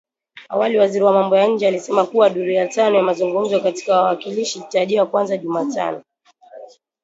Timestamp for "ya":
1.37-1.47, 2.51-2.67, 2.97-3.03, 3.91-3.97